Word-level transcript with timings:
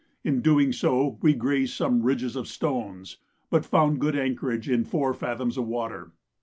In 0.23 0.41
doing 0.41 0.71
so 0.73 1.19
we 1.21 1.35
grazed 1.35 1.75
some 1.75 2.01
ridges 2.01 2.35
of 2.35 2.47
stones, 2.47 3.17
but 3.51 3.63
found 3.67 4.01
good 4.01 4.15
anchorage 4.15 4.67
in 4.67 4.83
four 4.83 5.13
fathoms 5.13 5.59
water. 5.59 6.11